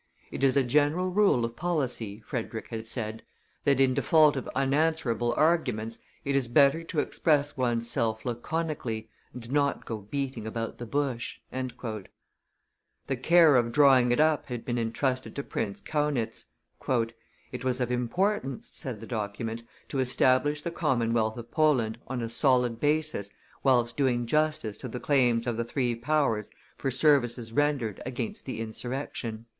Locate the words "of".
1.45-1.55, 4.35-4.47, 13.55-13.71, 17.79-17.91, 21.37-21.51, 25.45-25.57